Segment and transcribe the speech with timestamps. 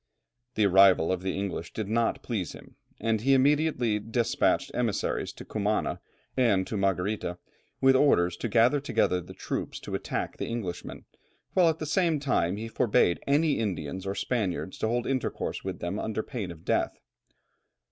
[0.55, 5.45] The arrival of the English did not please him, and he immediately despatched emissaries to
[5.45, 6.01] Cumana
[6.35, 7.37] and to Margarita,
[7.81, 11.05] with orders to gather together the troops to attack the Englishmen,
[11.53, 15.81] while at the same time he forbade any Indians or Spaniards to hold intercourse with
[15.81, 16.97] them under pain of death.